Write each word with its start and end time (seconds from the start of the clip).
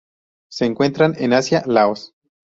Se 0.49 0.65
encuentran 0.65 1.13
en 1.19 1.33
Asia: 1.33 1.61
Laos. 1.67 2.15